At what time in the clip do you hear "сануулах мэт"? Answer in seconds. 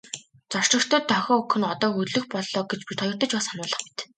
3.47-3.97